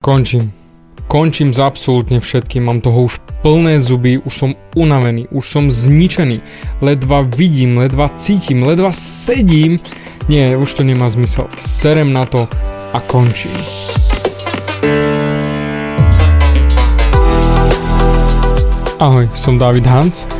Končím. 0.00 0.48
Končím 1.12 1.52
s 1.52 1.60
absolútne 1.60 2.24
všetkým, 2.24 2.64
mám 2.64 2.80
toho 2.80 3.04
už 3.04 3.20
plné 3.44 3.84
zuby, 3.84 4.16
už 4.16 4.32
som 4.32 4.50
unavený, 4.72 5.28
už 5.28 5.44
som 5.44 5.68
zničený, 5.68 6.40
ledva 6.80 7.20
vidím, 7.20 7.76
ledva 7.76 8.08
cítim, 8.16 8.64
ledva 8.64 8.96
sedím. 8.96 9.76
Nie, 10.24 10.56
už 10.56 10.72
to 10.72 10.88
nemá 10.88 11.04
zmysel. 11.04 11.52
Serem 11.60 12.16
na 12.16 12.24
to 12.24 12.48
a 12.96 12.98
končím. 13.04 13.52
Ahoj, 18.96 19.28
som 19.36 19.60
David 19.60 19.84
Hans 19.84 20.39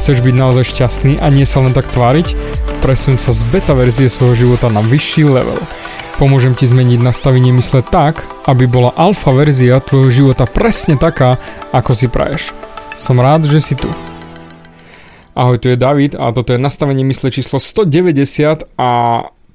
Chceš 0.00 0.24
byť 0.24 0.32
naozaj 0.32 0.64
šťastný 0.64 1.20
a 1.20 1.28
nie 1.28 1.44
sa 1.44 1.60
len 1.60 1.76
tak 1.76 1.84
tváriť? 1.92 2.32
Presun 2.80 3.20
sa 3.20 3.36
z 3.36 3.44
beta 3.52 3.76
verzie 3.76 4.08
svojho 4.08 4.48
života 4.48 4.72
na 4.72 4.80
vyšší 4.80 5.28
level. 5.28 5.60
Pomôžem 6.16 6.56
ti 6.56 6.64
zmeniť 6.64 7.04
nastavenie 7.04 7.52
mysle 7.60 7.84
tak, 7.84 8.24
aby 8.48 8.64
bola 8.64 8.96
alfa 8.96 9.28
verzia 9.36 9.76
tvojho 9.76 10.08
života 10.08 10.48
presne 10.48 10.96
taká, 10.96 11.36
ako 11.76 11.92
si 11.92 12.08
praješ. 12.08 12.56
Som 12.96 13.20
rád, 13.20 13.44
že 13.44 13.60
si 13.60 13.76
tu. 13.76 13.92
Ahoj, 15.36 15.60
tu 15.60 15.68
je 15.68 15.76
David 15.76 16.16
a 16.16 16.32
toto 16.32 16.56
je 16.56 16.64
nastavenie 16.64 17.04
mysle 17.04 17.28
číslo 17.28 17.60
190 17.60 18.72
a 18.80 18.90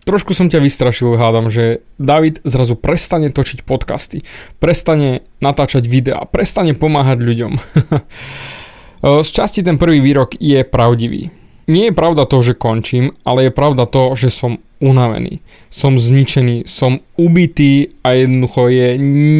trošku 0.05 0.37
som 0.37 0.45
ťa 0.45 0.61
vystrašil, 0.61 1.17
hádam, 1.17 1.49
že 1.49 1.81
David 1.97 2.45
zrazu 2.45 2.77
prestane 2.77 3.33
točiť 3.33 3.65
podcasty, 3.65 4.21
prestane 4.61 5.25
natáčať 5.41 5.89
videá, 5.89 6.21
prestane 6.29 6.77
pomáhať 6.77 7.17
ľuďom. 7.17 7.57
Z 9.01 9.29
časti 9.31 9.63
ten 9.63 9.75
prvý 9.75 9.99
výrok 9.99 10.37
je 10.39 10.63
pravdivý. 10.63 11.31
Nie 11.65 11.89
je 11.89 11.97
pravda 11.97 12.29
to, 12.29 12.45
že 12.45 12.53
končím, 12.53 13.17
ale 13.25 13.49
je 13.49 13.51
pravda 13.51 13.89
to, 13.89 14.13
že 14.13 14.29
som 14.29 14.61
unavený. 14.77 15.41
Som 15.73 15.97
zničený, 15.97 16.69
som 16.69 17.01
ubitý 17.17 17.89
a 18.05 18.13
jednoducho 18.13 18.69
je 18.69 18.87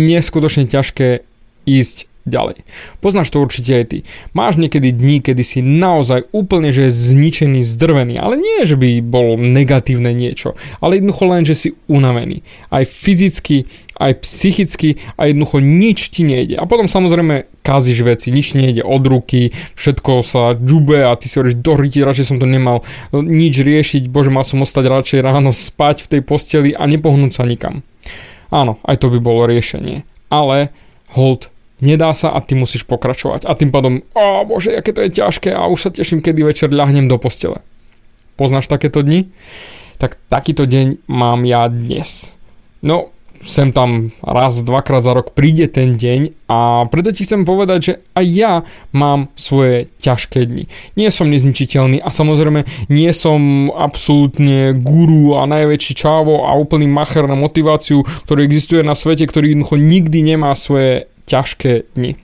neskutočne 0.09 0.65
ťažké 0.65 1.21
ísť 1.69 2.09
ďalej. 2.25 2.65
Poznáš 2.99 3.29
to 3.29 3.41
určite 3.41 3.71
aj 3.71 3.85
ty. 3.89 3.97
Máš 4.33 4.57
niekedy 4.57 4.89
dní, 4.89 5.21
kedy 5.21 5.45
si 5.45 5.59
naozaj 5.61 6.25
úplne 6.33 6.73
že 6.73 6.89
zničený, 6.89 7.61
zdrvený, 7.61 8.17
ale 8.17 8.41
nie, 8.41 8.65
že 8.65 8.75
by 8.75 8.99
bolo 9.05 9.37
negatívne 9.37 10.11
niečo, 10.11 10.57
ale 10.81 10.97
jednoducho 10.97 11.23
len, 11.29 11.43
že 11.45 11.55
si 11.55 11.69
unavený. 11.85 12.41
Aj 12.73 12.81
fyzicky, 12.81 13.69
aj 13.95 14.25
psychicky 14.25 14.99
a 15.15 15.29
jednoducho 15.29 15.63
nič 15.63 16.11
ti 16.11 16.27
nejde. 16.27 16.59
A 16.59 16.67
potom 16.67 16.91
samozrejme 16.91 17.47
kazíš 17.63 18.03
veci, 18.03 18.33
nič 18.33 18.57
nejde 18.57 18.83
od 18.83 19.05
ruky, 19.07 19.55
všetko 19.77 20.25
sa 20.25 20.57
džube 20.57 21.05
a 21.05 21.15
ty 21.15 21.31
si 21.31 21.39
hovoríš, 21.39 21.61
do 21.61 21.73
ryti, 21.79 22.03
radšej 22.03 22.35
som 22.35 22.37
to 22.41 22.45
nemal 22.49 22.83
nič 23.15 23.55
riešiť, 23.61 24.11
bože, 24.11 24.33
mal 24.33 24.43
som 24.43 24.61
ostať 24.65 24.85
radšej 24.85 25.19
ráno 25.23 25.55
spať 25.55 26.05
v 26.05 26.09
tej 26.17 26.21
posteli 26.21 26.69
a 26.75 26.83
nepohnúť 26.89 27.31
sa 27.37 27.47
nikam. 27.47 27.85
Áno, 28.53 28.77
aj 28.85 29.01
to 29.01 29.09
by 29.09 29.19
bolo 29.21 29.49
riešenie. 29.49 30.05
Ale 30.29 30.69
hold 31.15 31.54
Nedá 31.83 32.15
sa 32.15 32.31
a 32.31 32.39
ty 32.39 32.55
musíš 32.55 32.87
pokračovať. 32.87 33.43
A 33.43 33.51
tým 33.55 33.71
pádom, 33.71 33.99
o 34.15 34.47
bože, 34.47 34.71
aké 34.71 34.95
to 34.95 35.03
je 35.03 35.11
ťažké 35.11 35.51
a 35.51 35.67
už 35.67 35.79
sa 35.79 35.89
teším, 35.91 36.23
kedy 36.23 36.47
večer 36.47 36.71
ľahnem 36.71 37.11
do 37.11 37.19
postele. 37.19 37.59
Poznáš 38.39 38.71
takéto 38.71 39.03
dni? 39.03 39.27
Tak 39.99 40.19
takýto 40.31 40.67
deň 40.67 41.07
mám 41.07 41.43
ja 41.43 41.67
dnes. 41.67 42.31
No, 42.79 43.15
sem 43.45 43.71
tam 43.71 44.11
raz, 44.23 44.63
dvakrát 44.65 45.05
za 45.05 45.13
rok 45.13 45.31
príde 45.37 45.69
ten 45.69 45.95
deň 45.95 46.49
a 46.49 46.89
preto 46.89 47.13
ti 47.13 47.23
chcem 47.23 47.45
povedať, 47.45 47.79
že 47.79 47.93
aj 48.17 48.25
ja 48.25 48.53
mám 48.91 49.29
svoje 49.37 49.87
ťažké 50.01 50.49
dni. 50.49 50.65
Nie 50.97 51.13
som 51.13 51.29
nezničiteľný 51.29 52.01
a 52.01 52.09
samozrejme 52.09 52.65
nie 52.89 53.11
som 53.13 53.69
absolútne 53.71 54.73
guru 54.73 55.37
a 55.37 55.45
najväčší 55.45 55.93
čávo 55.95 56.47
a 56.49 56.57
úplný 56.57 56.89
macher 56.89 57.29
na 57.29 57.37
motiváciu, 57.37 58.03
ktorý 58.25 58.43
existuje 58.43 58.81
na 58.81 58.97
svete, 58.97 59.29
ktorý 59.29 59.53
jednoducho 59.53 59.77
nikdy 59.77 60.19
nemá 60.35 60.51
svoje 60.57 61.07
ťažké 61.25 61.93
dni. 61.97 62.17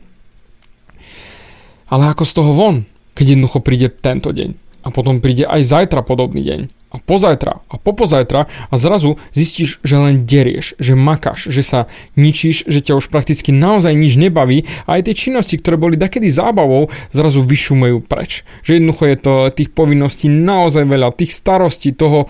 Ale 1.91 2.07
ako 2.07 2.23
z 2.23 2.33
toho 2.33 2.51
von, 2.55 2.75
keď 3.17 3.35
jednoducho 3.35 3.59
príde 3.59 3.91
tento 3.91 4.31
deň 4.31 4.55
a 4.81 4.89
potom 4.89 5.21
príde 5.21 5.45
aj 5.45 5.61
zajtra 5.61 6.01
podobný 6.01 6.41
deň 6.41 6.61
a 6.91 6.99
pozajtra 6.99 7.63
a 7.71 7.75
popozajtra 7.79 8.51
a 8.51 8.73
zrazu 8.75 9.15
zistíš, 9.31 9.79
že 9.83 9.95
len 9.95 10.27
derieš, 10.27 10.75
že 10.75 10.97
makáš, 10.97 11.47
že 11.47 11.63
sa 11.63 11.79
ničíš, 12.19 12.67
že 12.67 12.79
ťa 12.83 12.99
už 12.99 13.07
prakticky 13.07 13.55
naozaj 13.55 13.95
nič 13.95 14.19
nebaví 14.19 14.67
a 14.83 14.99
aj 14.99 15.07
tie 15.07 15.15
činnosti, 15.15 15.55
ktoré 15.55 15.79
boli 15.79 15.95
takedy 15.95 16.27
zábavou, 16.27 16.91
zrazu 17.15 17.47
vyšumejú 17.47 18.03
preč. 18.03 18.43
Že 18.67 18.83
jednoducho 18.83 19.03
je 19.07 19.17
to 19.17 19.33
tých 19.55 19.69
povinností 19.71 20.27
naozaj 20.27 20.83
veľa, 20.83 21.15
tých 21.15 21.31
starostí, 21.31 21.95
toho 21.95 22.27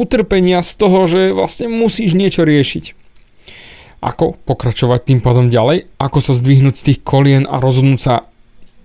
utrpenia 0.00 0.64
z 0.64 0.72
toho, 0.76 1.04
že 1.04 1.36
vlastne 1.36 1.68
musíš 1.68 2.16
niečo 2.16 2.48
riešiť. 2.48 3.05
Ako 4.06 4.38
pokračovať 4.46 5.02
tým 5.02 5.18
pádom 5.18 5.50
ďalej? 5.50 5.90
Ako 5.98 6.22
sa 6.22 6.30
zdvihnúť 6.38 6.78
z 6.78 6.84
tých 6.92 6.98
kolien 7.02 7.42
a 7.42 7.58
rozhodnúť 7.58 7.98
sa 7.98 8.14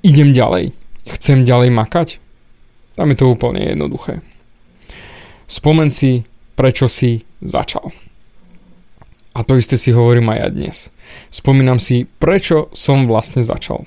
idem 0.02 0.34
ďalej? 0.34 0.74
Chcem 1.06 1.46
ďalej 1.46 1.70
makať? 1.70 2.18
Tam 2.98 3.06
je 3.14 3.18
to 3.22 3.30
úplne 3.30 3.62
jednoduché. 3.62 4.26
Spomen 5.46 5.94
si, 5.94 6.26
prečo 6.58 6.90
si 6.90 7.22
začal. 7.38 7.94
A 9.32 9.46
to 9.46 9.56
isté 9.56 9.78
si 9.78 9.94
hovorím 9.94 10.34
aj 10.34 10.38
ja 10.42 10.50
dnes. 10.50 10.78
Spomínam 11.30 11.78
si, 11.78 12.10
prečo 12.20 12.74
som 12.74 13.06
vlastne 13.06 13.46
začal. 13.46 13.86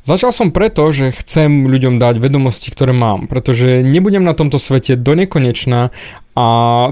Začal 0.00 0.32
som 0.32 0.48
preto, 0.48 0.88
že 0.96 1.12
chcem 1.12 1.68
ľuďom 1.68 2.00
dať 2.00 2.24
vedomosti, 2.24 2.72
ktoré 2.72 2.96
mám, 2.96 3.28
pretože 3.28 3.84
nebudem 3.84 4.24
na 4.24 4.32
tomto 4.32 4.56
svete 4.56 4.96
do 4.96 5.12
nekonečná 5.12 5.92
a 6.32 6.46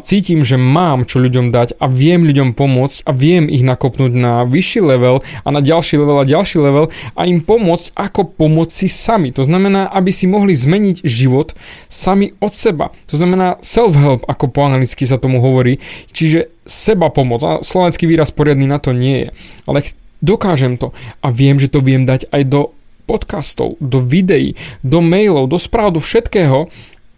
cítim, 0.05 0.45
že 0.45 0.61
mám 0.61 1.09
čo 1.09 1.17
ľuďom 1.17 1.49
dať 1.49 1.81
a 1.81 1.89
viem 1.89 2.21
ľuďom 2.21 2.53
pomôcť 2.53 3.09
a 3.09 3.17
viem 3.17 3.49
ich 3.49 3.65
nakopnúť 3.65 4.13
na 4.13 4.45
vyšší 4.45 4.85
level 4.85 5.25
a 5.25 5.49
na 5.49 5.65
ďalší 5.65 5.97
level 5.97 6.21
a 6.21 6.29
ďalší 6.29 6.61
level 6.61 6.93
a 7.17 7.21
im 7.25 7.41
pomôcť 7.41 7.97
ako 7.97 8.29
pomôcť 8.29 8.73
si 8.77 8.93
sami. 8.93 9.33
To 9.33 9.41
znamená, 9.41 9.89
aby 9.89 10.13
si 10.13 10.29
mohli 10.29 10.53
zmeniť 10.53 11.01
život 11.01 11.57
sami 11.89 12.37
od 12.45 12.53
seba. 12.53 12.93
To 13.09 13.17
znamená 13.17 13.57
self-help, 13.65 14.29
ako 14.29 14.53
po 14.53 14.69
anglicky 14.69 15.09
sa 15.09 15.17
tomu 15.17 15.41
hovorí, 15.41 15.81
čiže 16.13 16.53
seba 16.69 17.09
pomoc. 17.09 17.41
A 17.41 17.65
slovenský 17.65 18.05
výraz 18.05 18.37
poriadny 18.37 18.69
na 18.69 18.77
to 18.77 18.93
nie 18.93 19.25
je. 19.25 19.29
Ale 19.65 19.81
dokážem 20.21 20.77
to 20.77 20.93
a 21.25 21.33
viem, 21.33 21.57
že 21.57 21.73
to 21.73 21.81
viem 21.81 22.05
dať 22.05 22.29
aj 22.29 22.43
do 22.45 22.61
podcastov, 23.09 23.81
do 23.81 24.05
videí, 24.05 24.53
do 24.85 25.01
mailov, 25.01 25.49
do 25.49 25.57
správ, 25.57 25.97
do 25.97 26.05
všetkého 26.05 26.69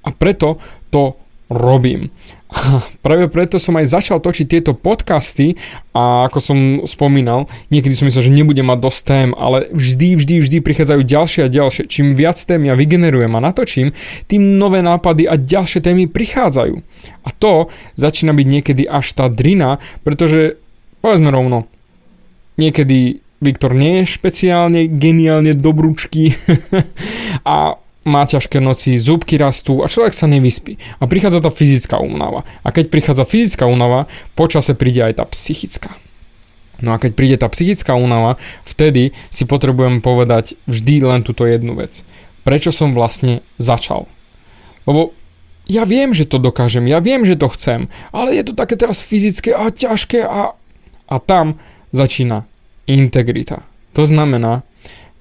a 0.06 0.08
preto 0.14 0.62
to 0.94 1.18
robím. 1.50 2.14
A 2.50 2.82
práve 2.98 3.30
preto 3.30 3.62
som 3.62 3.78
aj 3.78 3.94
začal 3.94 4.18
točiť 4.18 4.46
tieto 4.46 4.74
podcasty 4.74 5.54
a 5.94 6.26
ako 6.26 6.38
som 6.42 6.58
spomínal, 6.82 7.46
niekedy 7.70 7.94
som 7.94 8.10
myslel, 8.10 8.26
že 8.26 8.34
nebudem 8.34 8.66
mať 8.66 8.78
dosť 8.82 9.00
tém, 9.06 9.30
ale 9.38 9.70
vždy, 9.70 10.18
vždy, 10.18 10.34
vždy 10.42 10.58
prichádzajú 10.58 11.00
ďalšie 11.06 11.40
a 11.46 11.52
ďalšie. 11.52 11.86
Čím 11.86 12.18
viac 12.18 12.42
tém 12.42 12.66
ja 12.66 12.74
vygenerujem 12.74 13.30
a 13.38 13.40
natočím, 13.42 13.94
tým 14.26 14.58
nové 14.58 14.82
nápady 14.82 15.30
a 15.30 15.38
ďalšie 15.38 15.78
témy 15.78 16.10
prichádzajú. 16.10 16.74
A 17.22 17.28
to 17.38 17.70
začína 17.94 18.34
byť 18.34 18.46
niekedy 18.46 18.82
až 18.82 19.14
tá 19.14 19.30
drina, 19.30 19.78
pretože 20.02 20.58
povedzme 21.06 21.30
rovno, 21.30 21.70
niekedy 22.58 23.22
Viktor 23.40 23.72
nie 23.72 24.04
je 24.04 24.12
špeciálne 24.20 24.84
geniálne 24.86 25.56
dobrúčky 25.56 26.36
a 27.48 27.80
má 28.04 28.22
ťažké 28.24 28.60
noci, 28.60 28.96
zúbky 28.96 29.36
rastú 29.36 29.84
a 29.84 29.88
človek 29.88 30.16
sa 30.16 30.28
nevyspí. 30.28 30.76
A 31.00 31.08
prichádza 31.08 31.44
tá 31.44 31.52
fyzická 31.52 32.00
únava. 32.00 32.48
A 32.64 32.72
keď 32.72 32.88
prichádza 32.88 33.28
fyzická 33.28 33.68
únava, 33.68 34.08
počase 34.32 34.72
príde 34.72 35.04
aj 35.04 35.20
tá 35.20 35.24
psychická. 35.28 35.92
No 36.80 36.96
a 36.96 37.00
keď 37.00 37.12
príde 37.12 37.36
tá 37.36 37.48
psychická 37.52 37.92
únava, 37.92 38.40
vtedy 38.64 39.12
si 39.28 39.44
potrebujem 39.44 40.00
povedať 40.00 40.56
vždy 40.64 41.04
len 41.04 41.20
túto 41.20 41.44
jednu 41.44 41.76
vec. 41.76 42.04
Prečo 42.40 42.72
som 42.72 42.96
vlastne 42.96 43.44
začal? 43.60 44.08
Lebo 44.88 45.12
ja 45.68 45.84
viem, 45.84 46.16
že 46.16 46.24
to 46.24 46.40
dokážem, 46.40 46.88
ja 46.88 47.04
viem, 47.04 47.22
že 47.28 47.36
to 47.36 47.52
chcem, 47.52 47.92
ale 48.10 48.32
je 48.32 48.48
to 48.48 48.56
také 48.56 48.80
teraz 48.80 49.04
fyzické 49.04 49.52
a 49.52 49.68
ťažké 49.68 50.24
a, 50.24 50.56
a 51.06 51.16
tam 51.20 51.60
začína 51.92 52.49
integrita. 52.90 53.62
To 53.94 54.02
znamená 54.06 54.66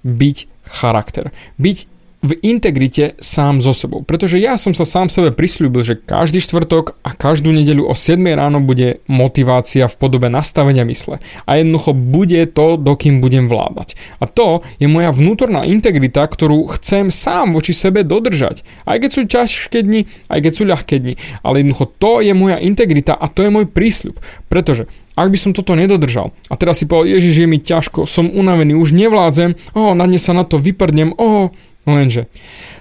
byť 0.02 0.38
charakter. 0.66 1.34
Byť 1.58 2.00
v 2.20 2.36
integrite 2.44 3.16
sám 3.24 3.64
so 3.64 3.72
sebou. 3.72 4.04
Pretože 4.04 4.44
ja 4.44 4.60
som 4.60 4.76
sa 4.76 4.84
sám 4.84 5.08
sebe 5.08 5.32
prislúbil, 5.32 5.88
že 5.88 5.96
každý 5.96 6.44
štvrtok 6.44 7.00
a 7.00 7.16
každú 7.16 7.56
nedeľu 7.56 7.88
o 7.88 7.96
7 7.96 8.20
ráno 8.36 8.60
bude 8.60 9.00
motivácia 9.08 9.88
v 9.88 9.96
podobe 9.96 10.28
nastavenia 10.28 10.84
mysle. 10.84 11.24
A 11.48 11.56
jednoducho 11.56 11.96
bude 11.96 12.44
to, 12.52 12.76
dokým 12.76 13.24
budem 13.24 13.48
vládať. 13.48 13.96
A 14.20 14.28
to 14.28 14.68
je 14.84 14.92
moja 14.92 15.16
vnútorná 15.16 15.64
integrita, 15.64 16.28
ktorú 16.28 16.68
chcem 16.76 17.08
sám 17.08 17.56
voči 17.56 17.72
sebe 17.72 18.04
dodržať. 18.04 18.68
Aj 18.84 19.00
keď 19.00 19.10
sú 19.16 19.22
ťažké 19.24 19.80
dni, 19.88 20.04
aj 20.28 20.40
keď 20.44 20.52
sú 20.52 20.64
ľahké 20.68 21.00
dni. 21.00 21.16
Ale 21.40 21.64
jednoducho 21.64 21.88
to 22.04 22.20
je 22.20 22.36
moja 22.36 22.60
integrita 22.60 23.16
a 23.16 23.32
to 23.32 23.48
je 23.48 23.52
môj 23.52 23.72
prísľub. 23.72 24.20
Pretože 24.52 24.92
ak 25.20 25.36
by 25.36 25.38
som 25.40 25.52
toto 25.52 25.76
nedodržal 25.76 26.32
a 26.48 26.56
teraz 26.56 26.80
si 26.80 26.88
povedal, 26.88 27.20
Ježiš, 27.20 27.44
je 27.44 27.48
mi 27.48 27.60
ťažko, 27.60 28.08
som 28.08 28.32
unavený, 28.32 28.76
už 28.80 28.96
nevládzem, 28.96 29.60
oh, 29.76 29.92
na 29.92 30.08
dne 30.08 30.20
sa 30.22 30.32
na 30.32 30.48
to 30.48 30.56
vyprdnem, 30.56 31.12
oh, 31.20 31.52
Lenže 31.88 32.30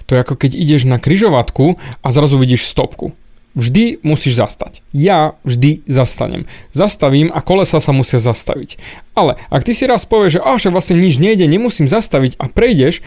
to 0.08 0.16
je 0.16 0.22
ako 0.24 0.34
keď 0.40 0.56
ideš 0.56 0.88
na 0.88 1.00
kryžovatku 1.00 1.80
a 2.04 2.08
zrazu 2.12 2.40
vidíš 2.40 2.68
stopku. 2.68 3.16
Vždy 3.56 4.04
musíš 4.06 4.38
zastať. 4.38 4.84
Ja 4.94 5.34
vždy 5.42 5.82
zastanem. 5.88 6.46
Zastavím 6.70 7.32
a 7.34 7.42
kolesa 7.42 7.82
sa 7.82 7.90
musia 7.90 8.22
zastaviť. 8.22 8.78
Ale 9.18 9.40
ak 9.50 9.66
ty 9.66 9.74
si 9.74 9.88
raz 9.88 10.06
povieš, 10.06 10.38
že 10.38 10.44
až 10.44 10.70
vlastne 10.70 11.00
nič 11.00 11.18
nejde, 11.18 11.48
nemusím 11.48 11.90
zastaviť 11.90 12.38
a 12.38 12.46
prejdeš, 12.46 13.02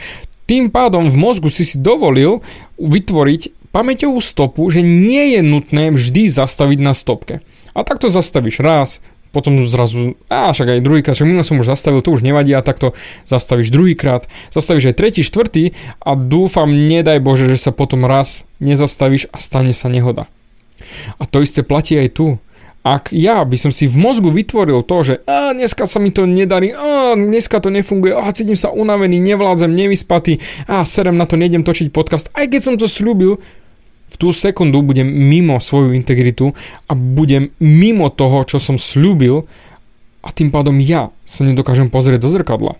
tým 0.49 0.67
pádom 0.67 1.07
v 1.07 1.15
mozgu 1.15 1.47
si 1.47 1.63
si 1.63 1.79
dovolil 1.79 2.43
vytvoriť 2.75 3.71
pamäťovú 3.71 4.19
stopu, 4.19 4.67
že 4.67 4.83
nie 4.83 5.39
je 5.39 5.41
nutné 5.45 5.95
vždy 5.95 6.27
zastaviť 6.27 6.79
na 6.83 6.91
stopke. 6.91 7.39
A 7.71 7.87
takto 7.87 8.11
zastavíš 8.11 8.59
raz, 8.59 8.99
potom 9.31 9.63
zrazu, 9.63 10.19
a 10.27 10.51
však 10.51 10.77
aj 10.77 10.83
druhýkrát, 10.83 11.15
však 11.15 11.27
minulé 11.27 11.47
som 11.47 11.59
už 11.59 11.71
zastavil, 11.71 12.03
to 12.03 12.11
už 12.11 12.23
nevadí 12.23 12.51
a 12.51 12.63
takto 12.63 12.91
zastavíš 13.23 13.71
druhýkrát, 13.71 14.27
zastavíš 14.51 14.91
aj 14.91 14.95
tretí, 14.99 15.21
štvrtý 15.23 15.71
a 16.03 16.19
dúfam, 16.19 16.67
nedaj 16.67 17.23
Bože, 17.23 17.47
že 17.47 17.57
sa 17.57 17.71
potom 17.71 18.03
raz 18.03 18.43
nezastavíš 18.59 19.31
a 19.31 19.39
stane 19.39 19.71
sa 19.71 19.87
nehoda. 19.87 20.27
A 21.17 21.23
to 21.23 21.39
isté 21.39 21.63
platí 21.63 21.95
aj 21.95 22.09
tu. 22.11 22.27
Ak 22.81 23.13
ja 23.13 23.45
by 23.45 23.57
som 23.61 23.69
si 23.69 23.85
v 23.85 23.93
mozgu 23.93 24.33
vytvoril 24.33 24.81
to, 24.81 24.97
že 25.05 25.15
a 25.29 25.53
dneska 25.53 25.85
sa 25.85 26.01
mi 26.01 26.09
to 26.09 26.25
nedarí, 26.25 26.73
a 26.73 27.13
dneska 27.13 27.61
to 27.61 27.69
nefunguje, 27.69 28.09
a 28.09 28.25
cítim 28.33 28.57
sa 28.57 28.73
unavený, 28.73 29.21
nevládzem, 29.21 29.69
nevyspatý, 29.69 30.41
a 30.65 30.81
serem 30.81 31.13
na 31.13 31.29
to, 31.29 31.37
nejdem 31.37 31.61
točiť 31.61 31.93
podcast, 31.93 32.33
aj 32.33 32.49
keď 32.49 32.61
som 32.65 32.75
to 32.81 32.89
slúbil, 32.89 33.37
v 34.11 34.15
tú 34.19 34.35
sekundu 34.35 34.83
budem 34.83 35.07
mimo 35.07 35.55
svoju 35.63 35.95
integritu 35.95 36.51
a 36.91 36.93
budem 36.93 37.55
mimo 37.63 38.11
toho, 38.11 38.43
čo 38.43 38.59
som 38.59 38.75
slúbil 38.75 39.47
a 40.19 40.29
tým 40.35 40.51
pádom 40.51 40.77
ja 40.83 41.09
sa 41.23 41.47
nedokážem 41.47 41.87
pozrieť 41.87 42.19
do 42.21 42.29
zrkadla. 42.29 42.75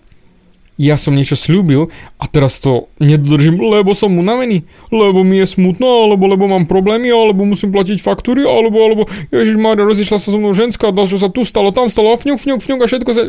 Ja 0.80 0.96
som 0.96 1.12
niečo 1.12 1.36
slúbil 1.36 1.92
a 2.16 2.24
teraz 2.28 2.56
to 2.60 2.88
nedodržím, 2.96 3.60
lebo 3.60 3.92
som 3.92 4.16
unavený, 4.16 4.64
lebo 4.88 5.20
mi 5.20 5.40
je 5.40 5.46
smutno, 5.48 6.08
alebo 6.08 6.24
lebo 6.24 6.48
mám 6.48 6.64
problémy, 6.64 7.12
alebo 7.12 7.44
musím 7.44 7.72
platiť 7.76 8.00
faktúry, 8.00 8.48
alebo, 8.48 8.80
alebo 8.80 9.02
Ježiš 9.28 9.60
Mária, 9.60 9.84
rozišla 9.84 10.16
sa 10.16 10.32
so 10.32 10.40
mnou 10.40 10.56
ženská, 10.56 10.88
čo 10.92 11.20
sa 11.20 11.28
tu 11.28 11.44
stalo, 11.44 11.76
tam 11.76 11.92
stalo, 11.92 12.16
a 12.16 12.16
fňuk, 12.16 12.40
fňuk, 12.40 12.60
fňuk 12.64 12.80
a 12.82 12.88
všetko 12.88 13.10
sa... 13.12 13.22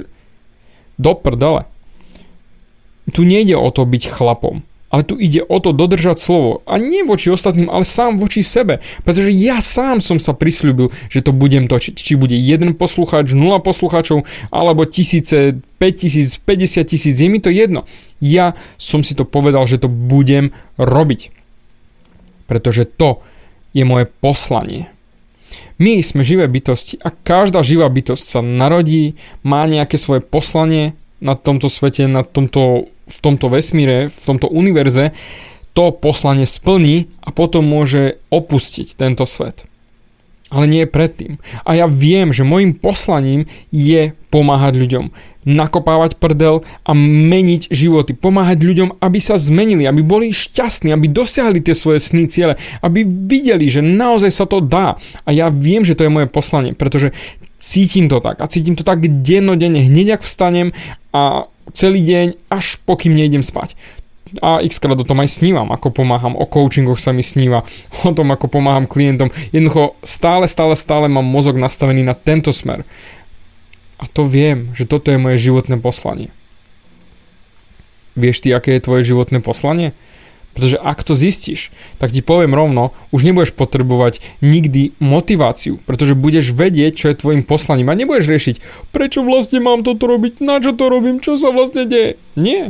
Do 0.95 1.11
prdele. 1.19 1.67
Tu 3.11 3.27
nejde 3.27 3.59
o 3.59 3.67
to 3.75 3.83
byť 3.83 4.03
chlapom 4.07 4.63
ale 4.93 5.01
tu 5.01 5.17
ide 5.17 5.41
o 5.41 5.57
to 5.57 5.73
dodržať 5.73 6.21
slovo. 6.21 6.61
A 6.69 6.77
nie 6.77 7.01
voči 7.01 7.33
ostatným, 7.33 7.65
ale 7.65 7.81
sám 7.81 8.21
voči 8.21 8.45
sebe. 8.45 8.77
Pretože 9.01 9.33
ja 9.33 9.57
sám 9.57 10.05
som 10.05 10.21
sa 10.21 10.37
prisľúbil, 10.37 10.93
že 11.09 11.25
to 11.25 11.33
budem 11.33 11.65
točiť. 11.65 11.97
Či 11.97 12.13
bude 12.13 12.37
jeden 12.37 12.77
poslucháč, 12.77 13.33
nula 13.33 13.57
poslucháčov, 13.57 14.29
alebo 14.53 14.85
tisíce, 14.85 15.57
5 15.81 15.97
tisíc, 15.97 16.37
50 16.37 16.85
tisíc, 16.85 17.17
je 17.17 17.25
mi 17.25 17.41
to 17.41 17.49
jedno. 17.49 17.89
Ja 18.21 18.53
som 18.77 19.01
si 19.01 19.17
to 19.17 19.25
povedal, 19.25 19.65
že 19.65 19.81
to 19.81 19.89
budem 19.89 20.53
robiť. 20.77 21.33
Pretože 22.45 22.85
to 22.85 23.25
je 23.73 23.81
moje 23.89 24.05
poslanie. 24.21 24.93
My 25.81 26.05
sme 26.05 26.21
živé 26.21 26.45
bytosti 26.45 27.01
a 27.01 27.09
každá 27.09 27.65
živá 27.65 27.89
bytosť 27.89 28.25
sa 28.29 28.39
narodí, 28.45 29.17
má 29.41 29.65
nejaké 29.65 29.97
svoje 29.97 30.21
poslanie 30.21 30.93
na 31.23 31.39
tomto 31.39 31.71
svete, 31.71 32.11
na 32.11 32.27
tomto 32.27 32.91
v 33.07 33.17
tomto 33.19 33.51
vesmíre, 33.51 34.07
v 34.07 34.23
tomto 34.23 34.47
univerze, 34.47 35.11
to 35.73 35.89
poslanie 35.91 36.45
splní 36.45 37.09
a 37.19 37.33
potom 37.33 37.65
môže 37.65 38.21
opustiť 38.29 38.93
tento 38.93 39.25
svet. 39.25 39.65
Ale 40.53 40.69
nie 40.69 40.85
predtým. 40.85 41.41
A 41.65 41.73
ja 41.73 41.89
viem, 41.89 42.29
že 42.29 42.45
môjim 42.45 42.77
poslaním 42.77 43.49
je 43.73 44.13
pomáhať 44.29 44.77
ľuďom. 44.77 45.09
Nakopávať 45.49 46.21
prdel 46.21 46.61
a 46.85 46.93
meniť 46.93 47.73
životy. 47.73 48.13
Pomáhať 48.13 48.61
ľuďom, 48.61 49.01
aby 49.01 49.17
sa 49.17 49.41
zmenili, 49.41 49.89
aby 49.89 50.05
boli 50.05 50.29
šťastní, 50.29 50.93
aby 50.93 51.09
dosiahli 51.09 51.57
tie 51.57 51.73
svoje 51.73 52.05
sny, 52.05 52.29
ciele, 52.29 52.53
aby 52.85 53.01
videli, 53.01 53.65
že 53.65 53.81
naozaj 53.81 54.29
sa 54.29 54.45
to 54.45 54.61
dá. 54.61 54.93
A 55.25 55.33
ja 55.33 55.49
viem, 55.49 55.81
že 55.81 55.97
to 55.97 56.05
je 56.05 56.13
moje 56.13 56.29
poslanie, 56.29 56.77
pretože 56.77 57.17
cítim 57.63 58.11
to 58.11 58.19
tak. 58.19 58.43
A 58.43 58.51
cítim 58.51 58.75
to 58.75 58.83
tak 58.83 59.07
dennodenne, 59.23 59.79
hneď 59.87 60.19
ak 60.19 60.27
vstanem 60.27 60.75
a 61.15 61.47
celý 61.71 62.03
deň, 62.03 62.51
až 62.51 62.75
pokým 62.83 63.15
nejdem 63.15 63.39
spať. 63.39 63.79
A 64.43 64.59
x 64.65 64.81
krát 64.81 64.97
o 64.97 65.07
tom 65.07 65.21
aj 65.23 65.29
snívam, 65.39 65.69
ako 65.71 65.93
pomáham, 65.93 66.35
o 66.35 66.43
coachingoch 66.43 66.99
sa 66.99 67.15
mi 67.15 67.23
sníva, 67.23 67.63
o 68.03 68.11
tom, 68.11 68.33
ako 68.35 68.51
pomáham 68.51 68.89
klientom. 68.89 69.31
Jednoducho 69.55 69.95
stále, 70.03 70.49
stále, 70.51 70.75
stále 70.75 71.07
mám 71.07 71.23
mozog 71.23 71.55
nastavený 71.55 72.03
na 72.03 72.17
tento 72.17 72.51
smer. 72.51 72.83
A 74.01 74.09
to 74.11 74.27
viem, 74.27 74.73
že 74.75 74.89
toto 74.89 75.13
je 75.13 75.21
moje 75.21 75.39
životné 75.39 75.79
poslanie. 75.79 76.33
Vieš 78.19 78.43
ty, 78.43 78.51
aké 78.51 78.75
je 78.75 78.83
tvoje 78.83 79.07
životné 79.07 79.39
poslanie? 79.39 79.95
Pretože 80.53 80.77
ak 80.77 81.01
to 81.01 81.17
zistíš, 81.17 81.73
tak 81.97 82.13
ti 82.13 82.21
poviem 82.21 82.53
rovno, 82.53 82.93
už 83.09 83.25
nebudeš 83.25 83.57
potrebovať 83.57 84.21
nikdy 84.45 84.93
motiváciu, 85.01 85.81
pretože 85.89 86.13
budeš 86.13 86.53
vedieť, 86.53 86.93
čo 86.93 87.05
je 87.09 87.17
tvojim 87.17 87.41
poslaním 87.41 87.89
a 87.89 87.97
nebudeš 87.97 88.29
riešiť, 88.29 88.55
prečo 88.93 89.25
vlastne 89.25 89.57
mám 89.65 89.81
toto 89.81 90.05
robiť, 90.05 90.45
na 90.45 90.61
čo 90.61 90.77
to 90.77 90.93
robím, 90.93 91.17
čo 91.17 91.41
sa 91.41 91.49
vlastne 91.49 91.89
deje. 91.89 92.21
Nie. 92.37 92.69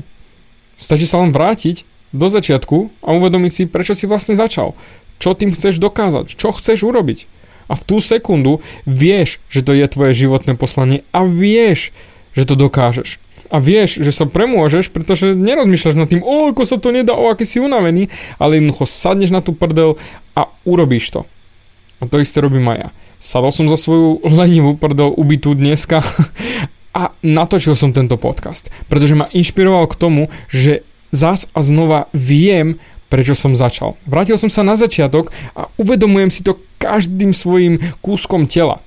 Stačí 0.80 1.04
sa 1.04 1.20
len 1.20 1.36
vrátiť 1.36 1.84
do 2.16 2.32
začiatku 2.32 3.04
a 3.04 3.10
uvedomiť 3.20 3.52
si, 3.52 3.64
prečo 3.68 3.92
si 3.92 4.08
vlastne 4.08 4.40
začal. 4.40 4.72
Čo 5.20 5.36
tým 5.36 5.52
chceš 5.52 5.84
dokázať, 5.84 6.40
čo 6.40 6.56
chceš 6.56 6.88
urobiť. 6.88 7.28
A 7.68 7.76
v 7.76 7.84
tú 7.84 8.00
sekundu 8.00 8.64
vieš, 8.88 9.44
že 9.52 9.64
to 9.64 9.76
je 9.76 9.88
tvoje 9.92 10.16
životné 10.16 10.56
poslanie 10.56 11.04
a 11.12 11.28
vieš, 11.28 11.92
že 12.32 12.48
to 12.48 12.56
dokážeš 12.56 13.23
a 13.54 13.62
vieš, 13.62 14.02
že 14.02 14.10
sa 14.10 14.26
premôžeš, 14.26 14.90
pretože 14.90 15.38
nerozmýšľaš 15.38 15.94
nad 15.94 16.10
tým, 16.10 16.26
o, 16.26 16.50
ako 16.50 16.66
sa 16.66 16.82
to 16.82 16.90
nedá, 16.90 17.14
o, 17.14 17.30
aký 17.30 17.46
si 17.46 17.62
unavený, 17.62 18.10
ale 18.42 18.58
jednoducho 18.58 18.90
sadneš 18.90 19.30
na 19.30 19.46
tú 19.46 19.54
prdel 19.54 19.94
a 20.34 20.50
urobíš 20.66 21.14
to. 21.14 21.22
A 22.02 22.10
to 22.10 22.18
isté 22.18 22.42
robím 22.42 22.66
aj 22.74 22.78
ja. 22.82 22.90
Sadol 23.22 23.54
som 23.54 23.70
za 23.70 23.78
svoju 23.78 24.26
lenivú 24.26 24.74
prdel 24.74 25.14
ubytú 25.14 25.54
dneska 25.54 26.02
a 27.00 27.14
natočil 27.22 27.78
som 27.78 27.94
tento 27.94 28.18
podcast, 28.18 28.74
pretože 28.90 29.14
ma 29.14 29.30
inšpiroval 29.30 29.86
k 29.86 30.00
tomu, 30.02 30.24
že 30.50 30.82
zas 31.14 31.46
a 31.54 31.62
znova 31.62 32.10
viem, 32.10 32.82
prečo 33.14 33.38
som 33.38 33.54
začal. 33.54 33.94
Vrátil 34.10 34.42
som 34.42 34.50
sa 34.50 34.66
na 34.66 34.74
začiatok 34.74 35.30
a 35.54 35.70
uvedomujem 35.78 36.34
si 36.34 36.42
to 36.42 36.58
každým 36.82 37.38
svojim 37.38 37.78
kúskom 38.02 38.50
tela. 38.50 38.82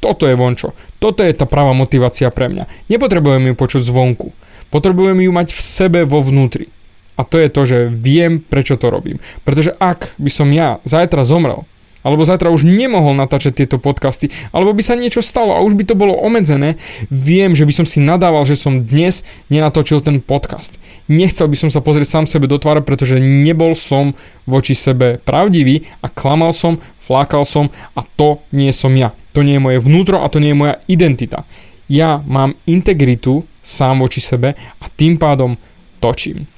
Toto 0.00 0.28
je 0.28 0.36
vončo. 0.38 0.76
Toto 1.00 1.24
je 1.24 1.32
tá 1.32 1.44
pravá 1.48 1.72
motivácia 1.72 2.28
pre 2.32 2.48
mňa. 2.52 2.88
Nepotrebujem 2.88 3.52
ju 3.52 3.54
počuť 3.56 3.82
zvonku. 3.84 4.32
Potrebujem 4.70 5.22
ju 5.22 5.30
mať 5.32 5.54
v 5.54 5.60
sebe 5.60 6.00
vo 6.04 6.20
vnútri. 6.20 6.68
A 7.16 7.24
to 7.24 7.40
je 7.40 7.48
to, 7.48 7.62
že 7.64 7.78
viem, 7.88 8.44
prečo 8.44 8.76
to 8.76 8.92
robím. 8.92 9.16
Pretože 9.42 9.72
ak 9.80 10.12
by 10.20 10.28
som 10.28 10.52
ja 10.52 10.84
zajtra 10.84 11.24
zomrel, 11.24 11.64
alebo 12.06 12.22
zajtra 12.22 12.54
už 12.54 12.62
nemohol 12.62 13.18
natáčať 13.18 13.66
tieto 13.66 13.82
podcasty, 13.82 14.30
alebo 14.54 14.70
by 14.70 14.82
sa 14.84 14.94
niečo 14.94 15.26
stalo 15.26 15.58
a 15.58 15.64
už 15.64 15.74
by 15.74 15.90
to 15.90 15.98
bolo 15.98 16.14
obmedzené, 16.14 16.78
viem, 17.10 17.50
že 17.56 17.66
by 17.66 17.82
som 17.82 17.86
si 17.88 17.98
nadával, 17.98 18.46
že 18.46 18.54
som 18.54 18.78
dnes 18.78 19.26
nenatočil 19.50 19.98
ten 20.06 20.22
podcast. 20.22 20.78
Nechcel 21.10 21.50
by 21.50 21.58
som 21.58 21.70
sa 21.72 21.82
pozrieť 21.82 22.06
sám 22.06 22.26
sebe 22.30 22.46
do 22.46 22.62
tváre, 22.62 22.78
pretože 22.86 23.18
nebol 23.18 23.74
som 23.74 24.14
voči 24.46 24.78
sebe 24.78 25.18
pravdivý 25.18 25.90
a 25.98 26.06
klamal 26.06 26.54
som, 26.54 26.78
flákal 27.02 27.42
som 27.42 27.74
a 27.98 28.06
to 28.14 28.38
nie 28.54 28.70
som 28.70 28.94
ja. 28.94 29.10
To 29.36 29.44
nie 29.44 29.60
je 29.60 29.66
moje 29.68 29.78
vnútro 29.84 30.24
a 30.24 30.32
to 30.32 30.40
nie 30.40 30.56
je 30.56 30.60
moja 30.64 30.80
identita. 30.88 31.44
Ja 31.92 32.24
mám 32.24 32.56
integritu 32.64 33.44
sám 33.60 34.00
voči 34.00 34.24
sebe 34.24 34.56
a 34.56 34.84
tým 34.88 35.20
pádom 35.20 35.60
točím. 36.00 36.48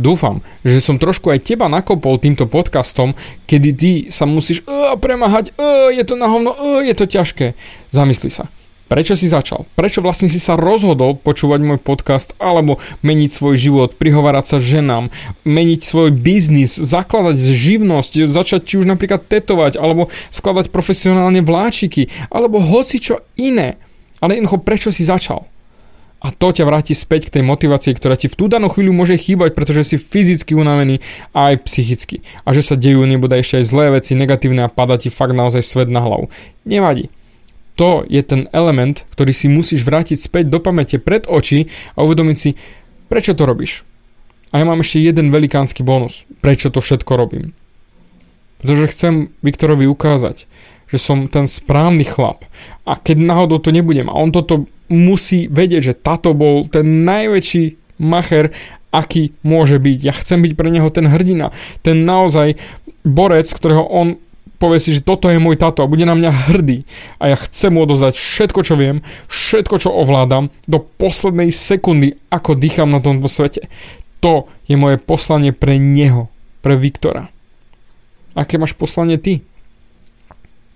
Dúfam, 0.00 0.40
že 0.64 0.80
som 0.80 0.96
trošku 0.96 1.28
aj 1.28 1.44
teba 1.44 1.68
nakopol 1.68 2.16
týmto 2.16 2.48
podcastom, 2.48 3.12
kedy 3.44 3.68
ty 3.76 3.90
sa 4.08 4.24
musíš 4.24 4.64
uh, 4.64 4.96
premahať, 4.96 5.52
uh, 5.60 5.92
je 5.92 6.00
to 6.08 6.16
na 6.16 6.32
hovno, 6.32 6.56
uh, 6.56 6.80
je 6.80 6.96
to 6.96 7.04
ťažké. 7.04 7.52
Zamysli 7.92 8.32
sa. 8.32 8.48
Prečo 8.90 9.14
si 9.14 9.30
začal? 9.30 9.70
Prečo 9.78 10.02
vlastne 10.02 10.26
si 10.26 10.42
sa 10.42 10.58
rozhodol 10.58 11.14
počúvať 11.14 11.62
môj 11.62 11.78
podcast 11.78 12.34
alebo 12.42 12.82
meniť 13.06 13.30
svoj 13.30 13.54
život, 13.54 13.94
prihovárať 13.94 14.44
sa 14.50 14.56
ženám, 14.58 15.14
meniť 15.46 15.78
svoj 15.78 16.10
biznis, 16.10 16.74
zakladať 16.74 17.38
živnosť, 17.38 18.26
začať 18.26 18.60
či 18.66 18.74
už 18.82 18.90
napríklad 18.90 19.22
tetovať 19.30 19.78
alebo 19.78 20.10
skladať 20.34 20.74
profesionálne 20.74 21.38
vláčiky 21.38 22.10
alebo 22.34 22.58
hoci 22.58 22.98
čo 22.98 23.22
iné. 23.38 23.78
Ale 24.18 24.34
jednoducho 24.34 24.58
prečo 24.66 24.90
si 24.90 25.06
začal? 25.06 25.46
A 26.18 26.34
to 26.34 26.50
ťa 26.50 26.66
vráti 26.66 26.90
späť 26.92 27.30
k 27.30 27.38
tej 27.38 27.46
motivácii, 27.46 27.94
ktorá 27.94 28.18
ti 28.18 28.26
v 28.26 28.34
tú 28.34 28.50
danú 28.50 28.66
chvíľu 28.74 28.90
môže 28.90 29.14
chýbať, 29.14 29.54
pretože 29.54 29.94
si 29.94 29.96
fyzicky 30.02 30.58
unavený 30.58 30.98
a 31.30 31.54
aj 31.54 31.62
psychicky. 31.62 32.26
A 32.42 32.50
že 32.50 32.66
sa 32.66 32.74
dejú 32.74 33.06
nebude 33.06 33.38
ešte 33.38 33.62
aj 33.62 33.70
zlé 33.70 33.86
veci, 33.94 34.18
negatívne 34.18 34.66
a 34.66 34.68
pada 34.68 34.98
ti 34.98 35.14
fakt 35.14 35.32
naozaj 35.32 35.62
svet 35.62 35.88
na 35.88 36.02
hlavu. 36.02 36.26
Nevadí. 36.66 37.08
To 37.80 38.04
je 38.04 38.20
ten 38.20 38.44
element, 38.52 39.08
ktorý 39.16 39.32
si 39.32 39.48
musíš 39.48 39.88
vrátiť 39.88 40.20
späť 40.20 40.52
do 40.52 40.60
pamäte 40.60 41.00
pred 41.00 41.24
oči 41.24 41.72
a 41.96 42.04
uvedomiť 42.04 42.36
si, 42.36 42.52
prečo 43.08 43.32
to 43.32 43.48
robíš. 43.48 43.88
A 44.52 44.60
ja 44.60 44.68
mám 44.68 44.84
ešte 44.84 45.00
jeden 45.00 45.32
velikánsky 45.32 45.80
bonus, 45.80 46.28
prečo 46.44 46.68
to 46.68 46.84
všetko 46.84 47.16
robím. 47.16 47.56
Pretože 48.60 48.92
chcem 48.92 49.14
Viktorovi 49.40 49.88
ukázať, 49.88 50.44
že 50.92 50.98
som 51.00 51.24
ten 51.32 51.48
správny 51.48 52.04
chlap. 52.04 52.44
A 52.84 53.00
keď 53.00 53.24
náhodou 53.24 53.56
to 53.56 53.72
nebudem, 53.72 54.12
a 54.12 54.18
on 54.18 54.28
toto 54.28 54.68
musí 54.92 55.48
vedieť, 55.48 55.82
že 55.94 55.94
táto 55.96 56.36
bol 56.36 56.68
ten 56.68 57.08
najväčší 57.08 57.96
macher, 57.96 58.52
aký 58.92 59.32
môže 59.40 59.80
byť. 59.80 59.98
Ja 60.04 60.12
chcem 60.12 60.44
byť 60.44 60.52
pre 60.52 60.68
neho 60.68 60.92
ten 60.92 61.08
hrdina, 61.08 61.54
ten 61.80 62.04
naozaj 62.04 62.60
borec, 63.08 63.48
ktorého 63.48 63.88
on 63.88 64.20
povie 64.60 64.78
si, 64.78 64.92
že 64.92 65.00
toto 65.00 65.32
je 65.32 65.40
môj 65.40 65.56
tato 65.56 65.80
a 65.80 65.90
bude 65.90 66.04
na 66.04 66.12
mňa 66.12 66.52
hrdý 66.52 66.84
a 67.16 67.32
ja 67.32 67.36
chcem 67.40 67.74
mu 67.74 67.82
odozvať 67.88 68.20
všetko, 68.20 68.60
čo 68.60 68.76
viem, 68.76 69.00
všetko, 69.32 69.80
čo 69.80 69.90
ovládam 69.90 70.52
do 70.68 70.84
poslednej 71.00 71.48
sekundy, 71.48 72.20
ako 72.28 72.60
dýcham 72.60 72.92
na 72.92 73.00
tomto 73.00 73.26
svete. 73.26 73.72
To 74.20 74.52
je 74.68 74.76
moje 74.76 75.00
poslanie 75.00 75.56
pre 75.56 75.80
neho, 75.80 76.28
pre 76.60 76.76
Viktora. 76.76 77.32
Aké 78.36 78.60
máš 78.60 78.76
poslanie 78.76 79.16
ty? 79.16 79.40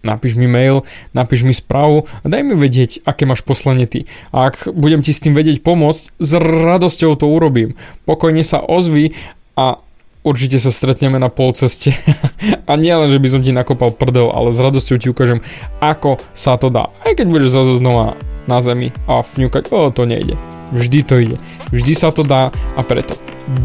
Napíš 0.04 0.36
mi 0.36 0.44
mail, 0.44 0.84
napíš 1.16 1.44
mi 1.48 1.56
správu 1.56 2.04
a 2.20 2.24
daj 2.28 2.44
mi 2.44 2.52
vedieť, 2.56 3.04
aké 3.08 3.24
máš 3.24 3.40
poslanie 3.40 3.88
ty. 3.88 4.04
A 4.32 4.52
ak 4.52 4.68
budem 4.72 5.00
ti 5.00 5.12
s 5.16 5.20
tým 5.20 5.32
vedieť 5.32 5.64
pomôcť, 5.64 6.20
s 6.20 6.30
radosťou 6.40 7.16
to 7.16 7.24
urobím. 7.28 7.76
Pokojne 8.04 8.44
sa 8.44 8.60
ozvi 8.60 9.16
a 9.56 9.80
určite 10.24 10.58
sa 10.58 10.72
stretneme 10.72 11.20
na 11.20 11.28
polceste. 11.30 11.92
a 12.70 12.72
nie 12.74 12.90
len, 12.90 13.12
že 13.12 13.20
by 13.20 13.28
som 13.28 13.40
ti 13.44 13.52
nakopal 13.52 13.92
prdel, 13.92 14.32
ale 14.32 14.50
s 14.50 14.58
radosťou 14.58 14.96
ti 14.98 15.12
ukážem, 15.12 15.44
ako 15.78 16.18
sa 16.32 16.56
to 16.56 16.72
dá. 16.72 16.90
Aj 17.04 17.12
keď 17.12 17.26
budeš 17.28 17.54
zase 17.54 17.78
znova 17.78 18.16
na 18.48 18.58
zemi 18.64 18.90
a 19.04 19.22
fňukať, 19.22 19.70
o, 19.70 19.92
to 19.92 20.08
nejde. 20.08 20.34
Vždy 20.72 20.98
to 21.04 21.14
ide. 21.20 21.36
Vždy 21.70 21.92
sa 21.92 22.08
to 22.10 22.24
dá 22.24 22.48
a 22.74 22.80
preto 22.82 23.14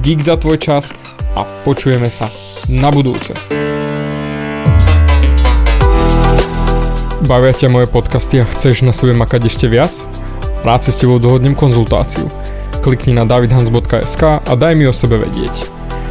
dík 0.04 0.20
za 0.20 0.36
tvoj 0.36 0.60
čas 0.60 0.92
a 1.36 1.48
počujeme 1.64 2.12
sa 2.12 2.28
na 2.68 2.92
budúce. 2.92 3.36
Bavia 7.28 7.54
ťa 7.54 7.70
moje 7.70 7.88
podcasty 7.92 8.42
a 8.42 8.48
chceš 8.48 8.82
na 8.82 8.96
sebe 8.96 9.14
makať 9.14 9.52
ešte 9.52 9.66
viac? 9.70 9.94
Rád 10.66 10.90
si 10.90 10.92
s 10.92 11.00
tebou 11.04 11.22
dohodnem 11.22 11.56
konzultáciu. 11.56 12.28
Klikni 12.80 13.16
na 13.16 13.28
davidhans.sk 13.28 14.24
a 14.44 14.54
daj 14.56 14.74
mi 14.76 14.88
o 14.88 14.94
sebe 14.96 15.20
vedieť. 15.20 15.79